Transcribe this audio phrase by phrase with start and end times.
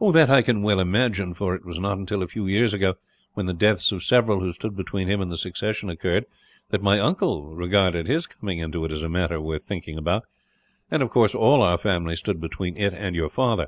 [0.00, 2.94] "That I can well imagine, for it was not until a few years ago,
[3.34, 6.24] when the deaths of several who stood between him and the succession occurred,
[6.70, 10.24] that my uncle regarded his coming into it as a matter worth thinking about;
[10.90, 13.66] and of course all our family stood between it and your father.